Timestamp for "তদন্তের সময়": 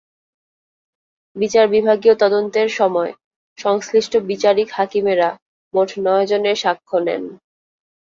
2.15-3.11